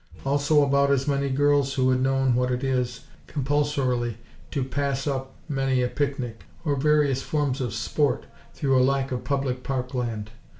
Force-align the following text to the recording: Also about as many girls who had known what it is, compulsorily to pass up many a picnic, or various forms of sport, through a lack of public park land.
Also 0.25 0.63
about 0.63 0.89
as 0.89 1.07
many 1.07 1.29
girls 1.29 1.75
who 1.75 1.91
had 1.91 2.01
known 2.01 2.33
what 2.33 2.49
it 2.49 2.63
is, 2.63 3.01
compulsorily 3.27 4.17
to 4.49 4.63
pass 4.63 5.05
up 5.05 5.35
many 5.47 5.83
a 5.83 5.87
picnic, 5.87 6.45
or 6.65 6.75
various 6.75 7.21
forms 7.21 7.61
of 7.61 7.71
sport, 7.71 8.25
through 8.55 8.75
a 8.75 8.81
lack 8.81 9.11
of 9.11 9.23
public 9.23 9.61
park 9.61 9.93
land. 9.93 10.31